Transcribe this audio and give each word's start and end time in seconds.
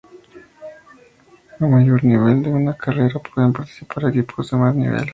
A 1.59 1.67
mayor 1.67 2.03
nivel 2.03 2.41
de 2.41 2.49
una 2.49 2.75
carrera 2.75 3.19
pueden 3.19 3.53
participar 3.53 4.05
equipos 4.05 4.49
de 4.49 4.57
más 4.57 4.73
nivel. 4.73 5.07